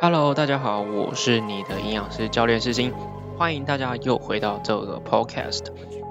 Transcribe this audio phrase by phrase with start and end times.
[0.00, 2.92] Hello，大家好，我是你的营养师教练世新，
[3.36, 5.66] 欢迎大家又回到这个 Podcast。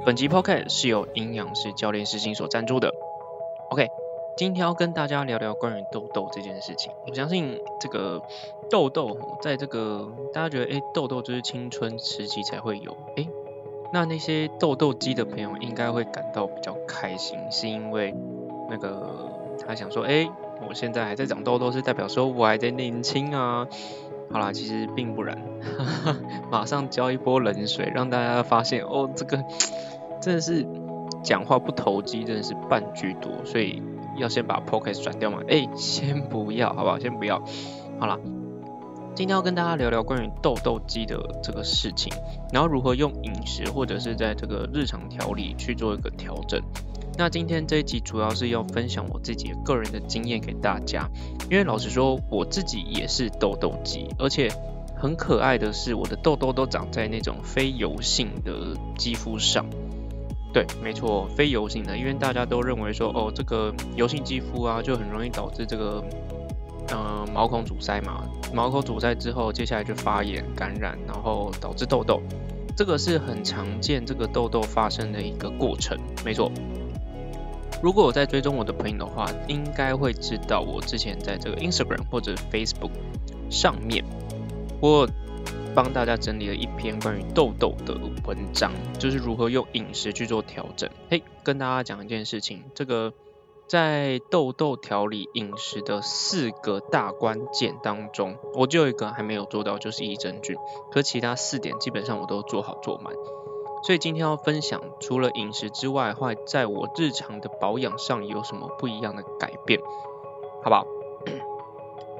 [0.05, 2.93] 本集 Podcast 是由营养师教练世新所赞助的。
[3.69, 3.87] OK，
[4.37, 6.91] 今天要跟大家聊聊关于痘痘这件事情。
[7.07, 8.21] 我相信这个
[8.69, 13.27] 痘痘，在这个大家觉得，哎，痘痘就是青春时期才会有，哎，
[13.91, 18.15] 那那些痘痘肌的朋友应该会感到比较开心，是因为
[18.69, 19.31] 那个
[19.65, 20.29] 他想说，哎。
[20.67, 23.67] 我现在还在长痘痘，是代表说我还在年轻啊。
[24.29, 25.37] 好啦，其实并不然，
[26.51, 29.41] 马上浇一波冷水，让大家发现哦，这个
[30.21, 30.65] 真的是
[31.23, 33.81] 讲话不投机，真的是半句多，所以
[34.17, 35.39] 要先把 podcast 转掉嘛。
[35.47, 36.99] 哎，先不要，好不好？
[36.99, 37.41] 先不要。
[37.99, 38.19] 好啦，
[39.15, 42.11] 今天要跟大家聊聊关于痘痘肌的这个事情，
[42.51, 46.61] 然后如何用饮食或者是在这个日常调理去做一个调整。
[47.17, 51.09] 那今天这一集主要是要分享我自己个人的经验给大家，
[51.49, 54.47] 因为老实说我自己也是痘痘肌，而且
[54.95, 59.65] 很可爱的是我的痘痘都长在那种非油性的肌肤上。
[60.53, 66.03] 对，没错，非油性的，因为大家都认为说哦，这个油性肌肤啊就很容易导致这个
[66.91, 72.21] 嗯毛孔阻塞嘛，毛孔阻塞之后接下来就发炎感染，然后导致痘痘，
[72.75, 76.51] 这个是很常见这个痘痘发生的一个过程，没错。
[77.81, 82.91] 如果我在追踪我的朋友的话，应该会知道我之前在这个 Instagram 或者 Facebook
[83.49, 84.03] 上面，
[84.81, 85.07] 我
[85.75, 87.95] 帮大家整理了一篇关于痘痘的
[88.25, 90.89] 文章，就是如何用饮食去做调整。
[91.09, 93.13] 嘿，跟大家讲一件事情，这个
[93.67, 100.55] 在痘痘调理饮食的四个大关键当中，我就有一个还没有做到，就是益生菌，
[100.91, 103.13] 可其他四点基本上我都做好做满。
[103.87, 109.79] 所以今天要分享，除了饮食之外，会在我日常的保养上有什么不一样的改变，
[110.61, 110.85] 好不好？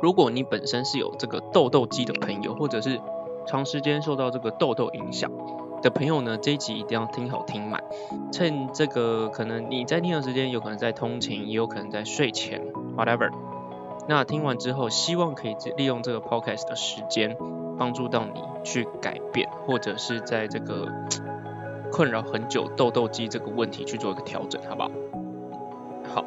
[0.02, 3.02] 如果你本身是有这个痘痘肌的朋友，或者是
[3.46, 5.30] 长时间受到这个痘痘影响
[5.82, 7.84] 的朋友呢，这一集一定要听好听满。
[8.32, 12.66] 趁这个可能你在听的时间，有可能在通勤，也有可能在睡前
[12.96, 13.30] ，whatever。
[14.08, 17.36] 那听完之后，希望可以利用这个 podcast 的时间，
[17.78, 20.90] 帮助到你去改变，或者是在这个。
[21.92, 24.92] 困扰很久痘痘肌这个问题去做一个调整，好不好？
[26.14, 26.26] 好，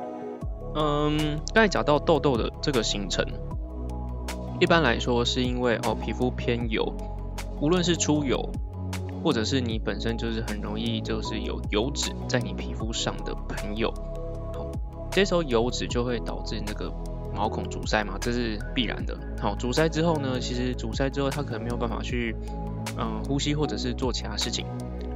[0.74, 3.24] 嗯，刚才讲到痘痘的这个形成，
[4.60, 6.92] 一般来说是因为哦皮肤偏油，
[7.60, 8.50] 无论是出油，
[9.22, 13.92] 或者是你本身就是很容易就是有油脂在你皮肤上的朋友，
[14.52, 14.66] 好，
[15.10, 16.92] 这时候油脂就会导致那个
[17.34, 19.16] 毛孔阻塞嘛，这是必然的。
[19.40, 22.34] 好，阻塞之后呢，其实阻塞之后它可能没有办法去
[22.98, 24.66] 嗯呼吸或者是做其他事情。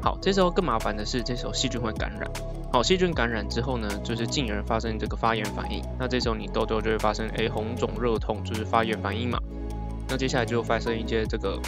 [0.04, 2.30] 好，这时候更麻烦的是，这时候细菌会感染。
[2.70, 5.82] 好，细菌感染之后呢，就是进而发生这个发炎反应。
[5.98, 9.40] 那这时候你痘痘就会发生，哎，红肿热痛，就是发炎反应嘛。
[10.06, 11.58] 那接下来就发生一些这个，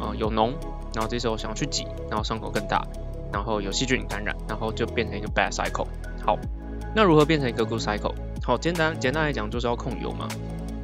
[0.00, 0.52] 呃，有脓，
[0.94, 2.84] 然后这时候想要去挤，然后伤口更大，
[3.32, 5.86] 然后有细菌感染，然后就变成一个 bad cycle。
[6.24, 6.36] 好，
[6.92, 8.12] 那如何变成一个 good cycle？
[8.42, 10.26] 好，简单简单来讲就是要控油嘛。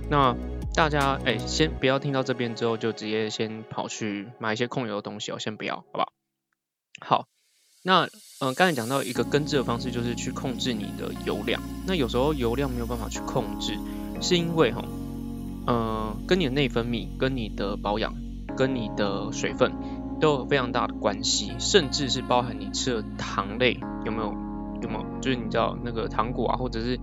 [0.09, 0.37] 那
[0.73, 6.13] 大家哎，先不要听到这边之后就直接先跑去买一些控油的东西哦，先不要，好不好？
[7.01, 7.27] 好，
[7.83, 8.09] 那
[8.41, 11.61] 嗯，刚才讲到一个根治的方式，就是去控制你的油量。
[11.87, 13.77] 那有时候油量没有办法去控制，
[14.21, 14.85] 是因为哈，
[15.67, 18.15] 嗯，跟你的内分泌、跟你的保养、
[18.57, 19.73] 跟你的水分
[20.21, 24.33] 都有非常大的关系，甚至是包含你吃的糖类有没有
[24.83, 26.99] 有没有，就是你知道那个糖果啊，或者是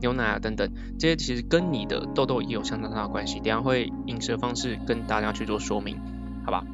[0.00, 3.36] 牛奶啊等等，这些其实跟你的痘痘也有相当大的关系。
[3.36, 5.98] 等下会饮食的方式跟大家去做说明，
[6.44, 6.64] 好吧？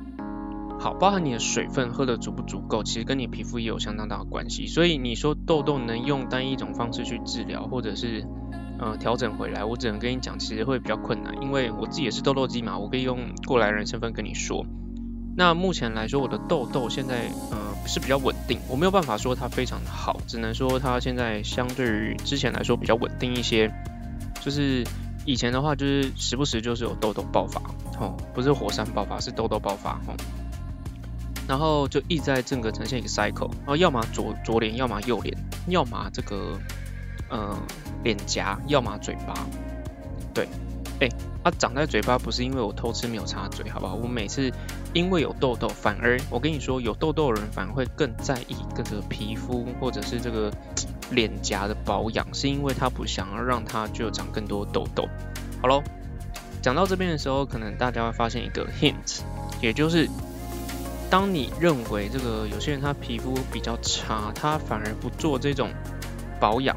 [0.83, 4.67] 好，包含你的水分喝的足不足够，其实跟你皮肤也有相当大的关系。
[4.67, 8.27] 所以你说痘痘能用单一种方式去治疗，或者是
[8.81, 14.67] 呃调整回来，我只能跟你讲，其实会比较困难，因为我自己也是痘痘肌嘛，我可以用过来人身份跟你说。
[15.37, 23.73] 那目前来说，我的痘痘现在呃是比较稳定，我没有办法说它非常的好，只能说它现在相对于之前来说比较稳定一些。
[24.41, 24.83] 就是
[25.25, 27.63] 以前的话，就是时不时就是有痘痘爆发，
[28.01, 30.17] 哦，不是火山爆发，是痘痘爆发，哦。
[31.49, 35.37] 然后就一直在整个呈现一个 cycle，然后要么左左脸，要么右脸，
[35.67, 36.59] 要么这个
[37.29, 37.59] 呃
[38.05, 39.35] 脸颊，要么嘴巴。
[40.33, 40.49] 对，
[41.01, 41.09] 哎，
[41.43, 43.95] 它长在嘴巴不是因为我偷吃没有擦嘴，好不好？
[43.95, 44.51] 我每次
[44.95, 50.51] 因为有痘痘，反而我跟你说，有痘痘的人反而会更在意这个皮肤或者是这个
[51.11, 55.09] 脸颊的保养，是因为他不想要让它就长更多痘痘。
[55.61, 55.83] 好喽，
[56.63, 59.21] 讲到这边的时候，可能大家会发现一个 hint，
[59.61, 60.09] 也就是。
[61.13, 65.71] 当你认为这个有些人他皮肤比较差，他反而不做这种
[66.41, 66.75] 保养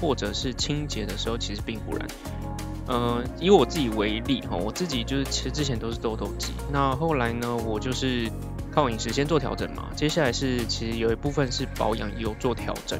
[0.00, 2.08] 或者是清洁的时候，其实并不然。
[2.86, 8.26] 呃，以我自己为例哈，我自己就是其实之前都是痘痘肌，那后来呢，我就是
[8.70, 12.98] 靠饮食先做调整嘛，接下来是其实有一部分是保养有做调整。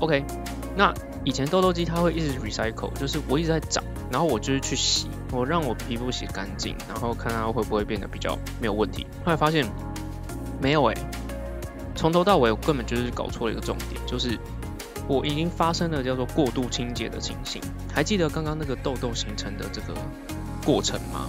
[0.00, 0.22] OK，
[0.76, 0.92] 那
[1.24, 3.82] 以前痘痘肌它会一直 recycle，就是我一直在长，
[4.12, 9.06] 然后我就是去洗，我让我皮肤洗干净，然后看它会不会变得比较没有问题。
[9.24, 9.64] 后来发现
[10.60, 10.94] 没有哎，
[11.94, 14.38] 从头到尾我根本就是搞错了一个重点，就是
[15.08, 17.60] 我已经发生了叫做过度清洁的情形。
[17.92, 19.94] 还记得刚刚那个痘痘形成的这个
[20.64, 21.28] 过程吗？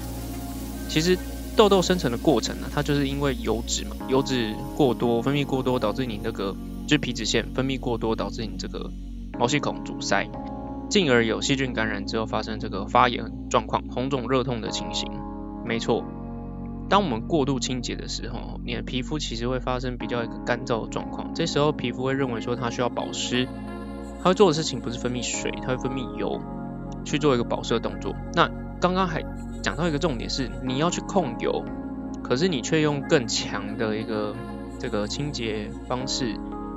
[0.89, 1.17] 其实
[1.55, 6.55] 痘痘生成的过程呢，它就是因为油脂嘛，油脂过多分泌过多导致你那个。
[6.87, 8.89] 就是皮脂腺分泌过多，导致你这个
[9.37, 10.25] 毛细孔阻塞，
[10.89, 15.11] 进而有细菌感染之后发生这个发炎状况、红肿热痛的情形。
[15.65, 16.03] 没错，
[16.89, 21.33] 当我们过度清洁的时候，你的皮肤其实会发生比较一个干燥的状况。
[21.33, 23.47] 这时候皮肤会认为说它需要保湿，
[24.23, 26.41] 它会做的事情不是分泌水，它会分泌油
[27.03, 28.15] 去做一个保湿的动作。
[28.33, 28.49] 那
[28.79, 29.23] 刚刚还
[29.61, 31.65] 讲到一个重点是，你要去控油，
[32.23, 34.33] 可是你却用更强的一个
[34.79, 36.35] 这个清洁方式。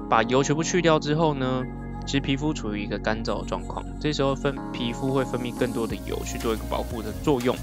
[0.08, 1.62] 把油全部去掉之后呢，
[2.06, 7.54] 其实皮肤处于一个干燥的状况，这时候分皮肤会分泌更多的油去做一个保护的作用。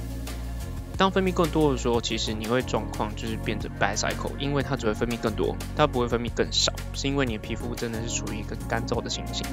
[0.97, 9.45] 当分泌更多的时候，其实你会状况就是变成 bad cycle，因为它只会分泌更多，它不会分泌更少，是因为你的皮肤真的是处于一个干燥的情形。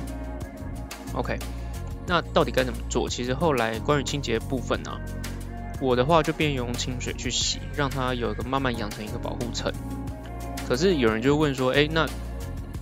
[1.12, 1.38] OK，
[2.06, 3.08] 那到底该怎么做？
[3.08, 4.92] 其实后来关于清洁部分呢，
[5.82, 9.70] 我的话就变用清水去洗，让它有一个慢慢养成一个保护层。
[10.66, 12.06] 可是有人就问说，哎，那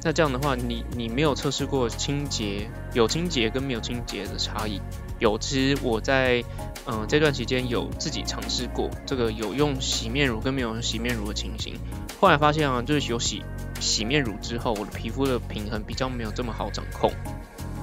[0.04, 4.80] 那这样的话，你你没有测试过清洁有清洁跟没有清洁的差异？
[5.20, 6.42] 有，其实我在
[6.86, 11.78] 嗯这段期间有自己尝试过这个有用洗面乳跟没有用洗面乳的情形。
[12.20, 13.44] 后来发现啊，就是有洗
[13.80, 17.12] 洗面乳之后，我的皮肤的平衡比较没有这么好掌控。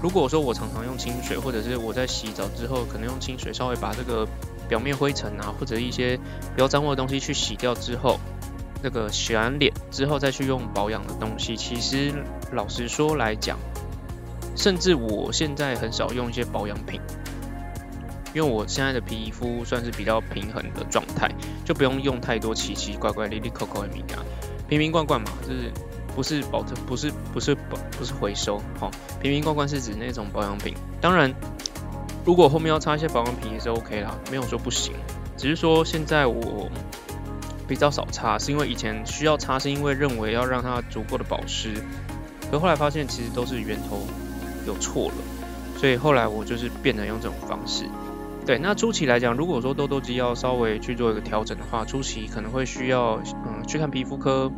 [0.04, 4.28] 如果说我常常用清水，或者是我在洗澡之后可能用清水稍微把这个
[4.68, 8.20] 表面灰尘啊或者一些比较脏污的东西去洗掉之后。
[8.82, 12.14] 那个洗完脸之后再去用保养的东西，其实
[12.54, 13.58] 老实说来讲，
[14.56, 17.02] 甚至我现在很少用一些保养品，
[18.34, 21.30] 因为我现在的皮肤算是比较平衡的状态，
[21.66, 24.24] 就不用用太多奇奇怪怪、里里扣扣的名啊，
[24.70, 25.72] 瓶瓶罐罐嘛，就是
[26.16, 28.90] 不是保证，不是不是保不是回收，好，
[29.22, 30.74] 瓶瓶罐罐是指那种保养品。
[31.02, 31.34] 当然，
[32.24, 34.94] 如果后面要擦一些保养品也是 OK 啦，没有说不行，
[35.36, 36.70] 只是说现在我。
[37.70, 41.72] 比较少擦，是因为以前需要擦，是因为认为要让它足够的保湿，
[42.52, 44.02] 可后来发现其实都是源头
[44.66, 45.16] 有错了，
[45.78, 47.86] 所以后来我就是变得用这种方式。
[48.46, 54.52] 对，那初期来讲，如果说痘痘肌要稍微去做一个调整的话，初期可能会需要嗯去看皮肤科，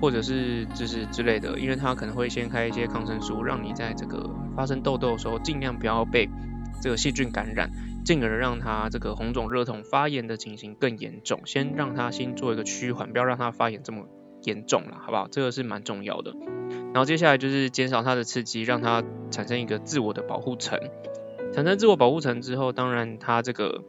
[0.00, 6.30] 或者是就是之类的，因为它可能会先开一些抗生素，让你在这个发生痘痘的时候尽量不要被
[6.80, 7.68] 这个细菌感染。
[8.04, 14.06] 进而让它这个红肿热痛发炎的情形更严重，先让它先做一个趋缓，不要让它发炎这么
[14.42, 15.28] 严重了，好不好？
[15.30, 16.34] 这个是蛮重要的。
[16.92, 20.80] 然后接下来就是减少它的刺激，让它产生一个自我的保护层。
[21.52, 23.84] 产生自我保护层之后，当然它这个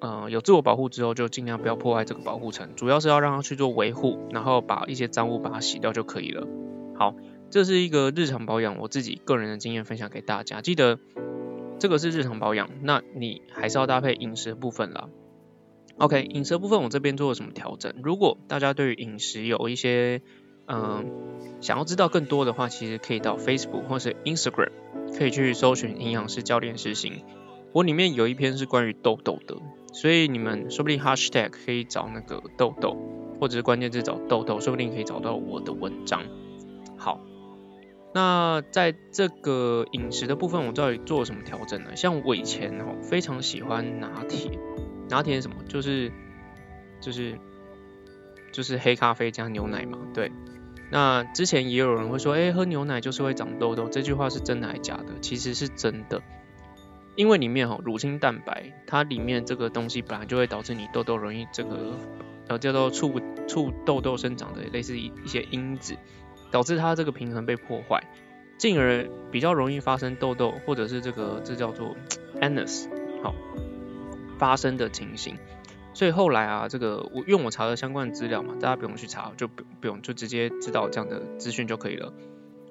[0.00, 6.46] 呃有自我保护之后，就尽量不要破坏这个保护层，主要是要让它去做维护，然后把一些脏物把它洗掉就可以了。
[6.96, 7.14] 好，
[7.50, 10.98] 这是一个日常保养，我自己个人的经验分享给大家，记得。
[11.78, 15.08] 这个是日常保养，那你还是要搭配饮食部分啦。
[15.96, 17.94] OK，饮食部分我这边做了什么调整？
[18.02, 20.22] 如果大家对于饮食有一些
[20.66, 21.06] 嗯
[21.60, 24.70] 想要知道更多的话，其实可以到 Facebook 或是 Instagram，
[25.16, 27.24] 可以去搜寻营养师教练实行。
[27.72, 29.56] 我里面有一篇是关于痘痘的，
[29.92, 32.96] 所以你们说不定 Hashtag 可以找那个痘痘，
[33.40, 36.22] 或者是关键字找痘痘，说不定可以找到我的文章。
[36.96, 37.20] 好。
[38.18, 41.94] 那在这个饮食的部分，我到底做了什么调整呢？
[41.94, 44.58] 像我以前哦，非常喜欢拿铁，
[45.08, 45.58] 拿铁是什么？
[45.68, 46.10] 就是
[47.00, 47.38] 就是
[48.50, 50.00] 就是黑咖啡加牛奶嘛。
[50.12, 50.32] 对。
[50.90, 55.20] 那之前也有人会说，哎，喝牛奶就是会长痘痘，这句话是真的还是假的？
[55.20, 56.20] 其实是真的，
[57.14, 61.96] 因为里面哈乳清蛋白，它里面这个东西本来就会导致你痘痘容易这个
[62.48, 65.96] 呃叫做促促痘痘生长的类似一一些因子。
[66.50, 68.02] 导致它这个平衡被破坏，
[68.56, 71.96] 进而比较容易发生痘痘，或者是这个这叫做
[72.40, 72.88] anus
[73.22, 73.34] 好
[74.38, 75.36] 发生的情形。
[75.94, 82.12] 所以后来啊，这个我用我查的相关的资料嘛，大家不用去查，就不不用就直接知道这样的资讯就可以了。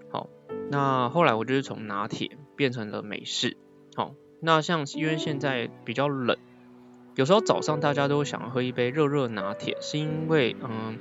[0.09, 0.29] 好，
[0.71, 3.57] 那后来我就是从拿铁变成了美式。
[3.95, 6.37] 好，那像因为现在比较冷，
[7.15, 10.97] 有时候早上大家都想要喝一杯热热拿铁，是因为嗯。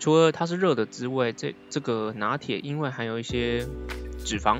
[0.00, 3.66] 除了它是热的之外，这这个拿铁因为含有一些
[4.24, 4.58] 脂肪，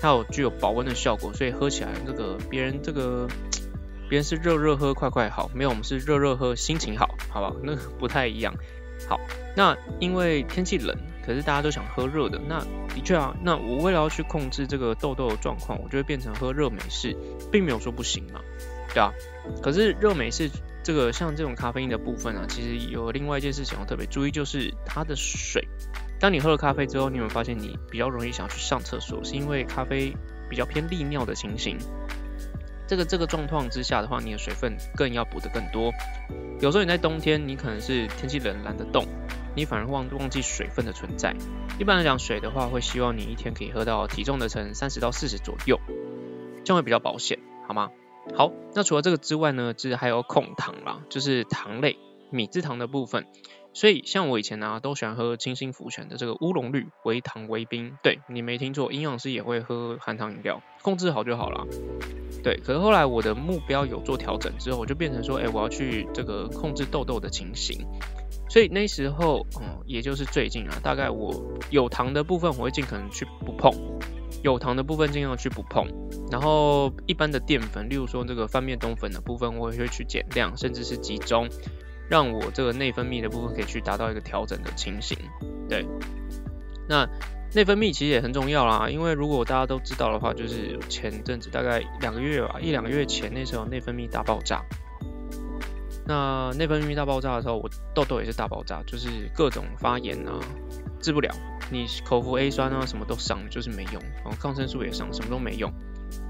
[0.00, 3.26] 它有具有保温的效果，所以喝起来这个 别人这个
[4.08, 7.56] 别人是热热喝快快好，没有我们是热热喝心情好，好不好？
[7.62, 8.54] 那不太一样。
[9.08, 9.18] 好，
[9.56, 12.60] 那因为天气冷，可是大家都想喝热的，那
[12.94, 17.16] 的确啊，那我为了要去控制这个痘痘的状况，我就会变成喝热美式，
[17.50, 18.42] 并没有说不行嘛，
[18.92, 19.12] 对啊。
[19.62, 20.50] 可是热美式
[20.82, 25.66] 这个像这种咖啡因的部分啊，其实有另外一件事情要特别注意，就是它的水。
[26.18, 30.14] 当你喝了咖啡之后，你有没有发现你比较容易想去上厕所，是因为咖啡
[30.48, 31.78] 比较偏利尿的情形。
[32.86, 35.92] 这个这个状况之下的话，你的水分更要补得更多。
[36.60, 39.06] 有时候你在冬天，你可能是天气冷懒得动，
[39.54, 41.34] 你反而忘忘记水分的存在。
[41.78, 45.78] 一般来讲，水的话会希望你一天可以喝到体重的成三十到四十左右，
[46.64, 47.90] 这样会比较保险，好吗？
[48.34, 51.98] 好，那除了这个之外呢，就是还有控糖啦，就是糖类
[52.30, 53.26] 米字糖的部分。
[53.72, 57.96] 所以像我以前呢，都喜欢喝清新福泉的这个乌龙绿微糖微冰。
[58.02, 61.66] 对你没听错，营养师也会喝含糖饮料，控制好就好了。
[62.42, 67.86] 对，可是后来我的目标有做调整之后，我就变成说，哎，我要去这个控制痘痘的情形。
[68.48, 71.32] 所以那时候，嗯，也就是最近啊，大概我
[71.70, 73.70] 有糖的部分，我会尽可能去不碰；
[74.42, 75.86] 有糖的部分尽量去不碰。
[76.30, 81.48] 然后一般的淀粉，例如说这个翻面冬粉的部分，我也会去减量，甚至是集中。
[82.08, 85.16] 让我这个内分泌的部分可以去达到一个调整的情形，
[85.68, 85.86] 对。
[86.88, 87.08] 那
[87.54, 94.60] 内分泌其实也很重要啦，因为如果大家都知道的话，就是前阵子大概两个月吧，一两个月前那时候内分泌大爆炸。
[96.06, 100.40] 那内分泌大爆炸的时候，我痘痘也是大爆炸，就是各种发炎啊，
[101.00, 101.30] 治不了。
[101.70, 104.02] 你口服 A 酸啊，什么都上，就是没用。
[104.16, 105.72] 然后抗生素也上，什么都没用。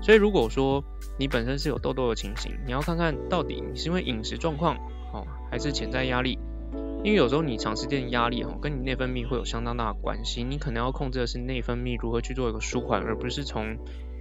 [0.02, 0.84] 所以如果说
[1.18, 4.76] 你本身是有痘痘的情形，你要看看到底你是因为饮食状况。
[5.12, 6.38] 哦，还是潜在压力，
[7.02, 10.44] 因为有时候你长时间的压力哈，跟你内分泌会有相当大的关系。
[10.44, 13.76] 你可能要控制的是内分泌如何去做一个舒缓，而不是从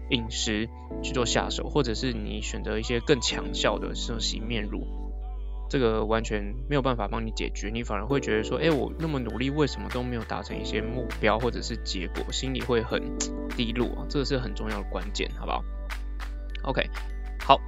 [0.09, 0.67] 饮食
[1.03, 4.87] 去做下手，或者是你选择一些更强效的，像洗面乳，
[5.69, 7.69] 这个完全没有办法帮你解决。
[7.71, 13.01] 你反而会觉得说，哎，我那么努力，为什么都没有达成一些目标或者是结果，心里会很
[13.55, 14.05] 低落。
[14.09, 15.63] 这个是很重要的关键，好不好
[16.63, 16.89] ？OK，
[17.45, 17.59] 好，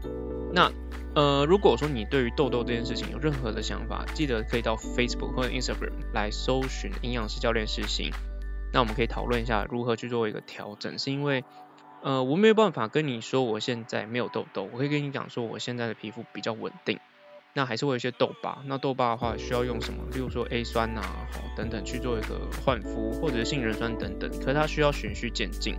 [0.54, 0.72] 那。
[1.14, 8.10] 呃，如果说你对于痘痘这件事情有任何的想法，记得可以到 Facebook 或者 Instagram 来搜寻营养师教练实行。
[8.72, 10.98] 那我们可以讨论一下如何去做一个调整。
[10.98, 11.44] 是因为，
[12.02, 16.98] 呃，我没有办法跟你说我现在没有痘痘，我可以跟你讲说我现在的皮肤比较稳定。
[17.54, 20.04] 那还是会有一些痘疤，那痘疤的话需要用什么？
[20.14, 24.30] 例如说 A 酸呐，好等等去做一个焕肤，或者是杏仁酸等等。
[24.40, 25.76] 可是它需要循序渐进。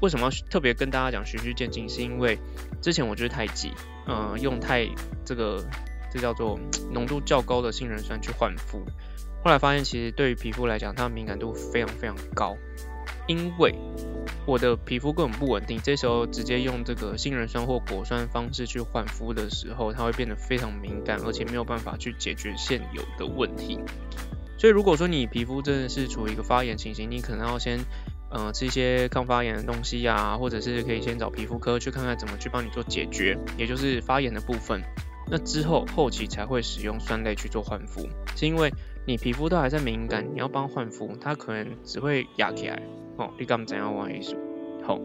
[0.00, 1.88] 为什么要特别跟大家讲循序渐进？
[1.88, 2.38] 是因为
[2.82, 3.72] 之前我就是太急，
[4.06, 4.88] 嗯，用太
[5.24, 5.64] 这个
[6.10, 6.58] 这叫做
[6.90, 8.84] 浓度较高的杏仁酸去焕肤，
[9.44, 12.56] 后来发现其实对于皮肤来讲，它的敏感度非常非常高，
[13.26, 13.74] 因为
[14.46, 23.78] 我的皮肤根本不稳定，这时候直接用这个杏仁酸或果酸方式去换肤的时候，它会变得非常敏感，而且没有办法去解决现有的问题。
[24.58, 27.78] 所以如果说你皮肤真的是处于一个发炎情形，你可能要先。
[28.28, 34.82] 嗯，吃一些抗发炎的东西呀，或者是可以先找皮肤科去看看怎么去帮你做解决，也就是发炎的部分。
[35.28, 38.72] 那之后后期才会使用酸类去做焕肤，是因为
[39.06, 42.82] 你皮肤都还在敏感，你要帮焕肤，它可能只会压起来。
[43.18, 44.36] 哦，你干嘛怎样玩艺术？
[44.84, 45.00] 好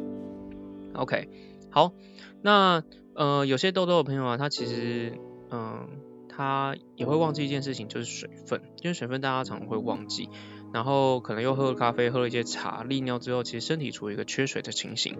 [0.93, 1.29] ，OK，
[1.69, 1.93] 好。
[2.41, 2.83] 那
[3.15, 5.13] 呃，有些痘痘的朋友啊，他其实
[5.49, 5.87] 嗯，
[6.27, 10.29] 他也会忘记一件事情，就是水分，因为水分大家常常会忘记。
[10.73, 15.17] 然后可能又喝了咖啡，喝了一些茶，利尿之后，其实身体处于一个缺水的情形。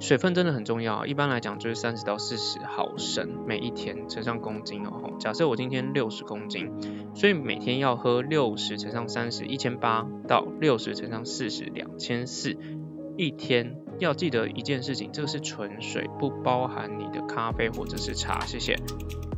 [0.00, 5.12] 水分真的很重要，一般来讲就是三十到四十毫升每一天乘上公斤哦。
[5.20, 6.70] 假设我今天六十公斤，
[7.14, 12.56] 所以每天要喝六十乘上三十，一千八到六十乘上四十，两千四。
[13.16, 18.40] 一天要记得一件事情，这个是纯水，不包含你的咖啡或者是茶。
[18.46, 18.76] 谢谢。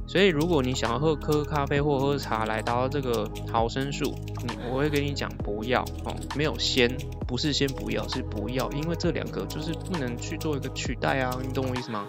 [0.06, 6.94] 所以，如果你想要喝喝咖啡或喝茶来达到这个毫升数，你我会跟你讲不要哦，没有先，
[7.26, 12.06] 不是先不要，是不要，因为这两个就是不能去做一个取代啊，你懂我意思吗？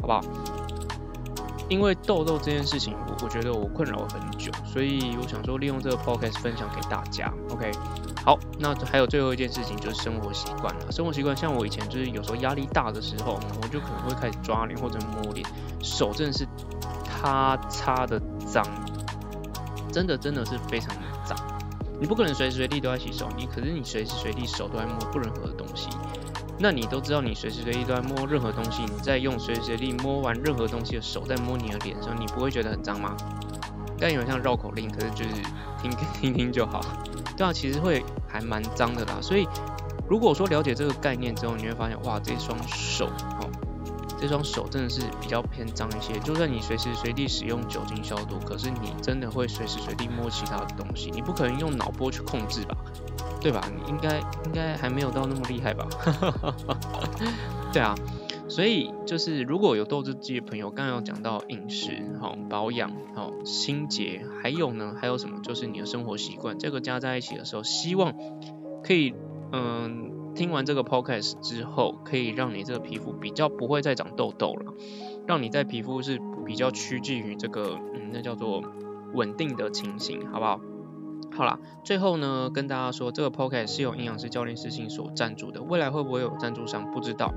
[0.00, 0.20] 好不好？
[1.68, 7.32] 因为痘痘这件事情，我我觉得我困扰了很久，所以我想说利用这个 podcast 分享给大家。
[7.50, 7.70] OK，
[8.24, 10.92] 好，那还有最后一件事情就是生活习惯了。
[10.92, 15.46] 生活习惯像我以前就是有时候压力大的时候，我就可能会开始抓脸或者摸脸，
[15.82, 16.46] 手真的是。
[17.18, 18.62] 擦擦的脏，
[19.90, 21.36] 真的真的是非常的脏。
[21.98, 25.88] 你不可能随时随地都在洗手，你可是你随时随地手都在摸不任何的东西。
[26.58, 33.16] 那你都知道，你随时随地都在摸任何东西，你在用随时随地摸完任何东西的手在摸你的脸的时候，你不会觉得很脏吗？
[33.98, 35.30] 但有点像绕口令，可是就是
[35.80, 36.80] 听听听就好。
[37.36, 39.18] 对啊，其实会还蛮脏的啦。
[39.20, 39.46] 所以
[40.08, 43.06] 如果说了解这个概念之后，你会发现，哇，这双手，
[43.40, 43.50] 哦，
[44.18, 46.18] 这双手真的是比较偏脏一些。
[46.20, 52.76] 就算你随时随地使用酒精消毒，可是你真的会随时随地摸其他的东西，你不可能用脑波去控制吧？
[53.46, 53.62] 对吧？
[53.72, 55.86] 你应该应该还没有到那么厉害吧？
[57.72, 57.94] 对啊。
[58.48, 65.38] 所以就是如果有豆汁机的朋友，刚刚有讲到饮食、好保养、好清洁，还有呢，还有什么？
[65.42, 68.14] 就是你的生活习惯，这个加在一起的时候，希望
[68.82, 69.14] 可以，
[69.52, 74.74] 嗯，听完这个 podcast 之后，可以让你这个皮肤比较不会再长痘痘了，
[75.28, 78.64] 让你在皮肤是比较趋近于这个，嗯，那叫做
[79.14, 80.60] 稳定的情形，好不好？
[81.36, 87.30] 好啦，最后呢，跟大家说，这个 podcast 是由营养师教练私信所赞助的，未来会不会有赞助商，不知道。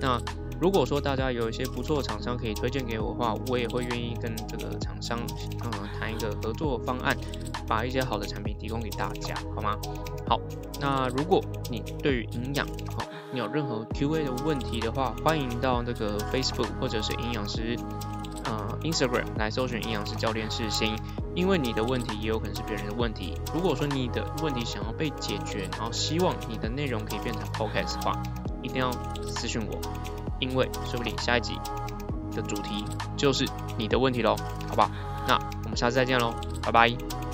[0.00, 0.20] 那
[0.60, 5.20] 如果说大家有一些不错的厂商可以推荐给我的话，我也会愿意跟这个厂商，
[5.64, 7.16] 嗯，谈一个合作方案，
[7.68, 9.76] 把一些好的产品提供给大家，好吗？
[10.28, 10.40] 好，
[10.80, 17.76] 那如果你对于营养，好，你有任何 Q&A 的问题的话，欢迎到那个 Facebook 或者是营养师，
[18.44, 20.96] 呃，Instagram 来搜寻营养师教练世新，
[21.36, 23.38] 因为你的问题也有可能是别人的问题。
[23.54, 28.20] 如果说你的问题想要被解决，然后希望你的内容可以变成 Podcast 的话，
[28.62, 28.90] 一定要
[29.22, 29.78] 私信我。
[30.40, 31.54] 因为说不定下一集
[32.34, 32.84] 的主题
[33.16, 33.46] 就是
[33.78, 34.34] 你的问题喽，
[34.68, 34.90] 好吧？
[35.28, 37.25] 那我们下次再见喽，拜拜。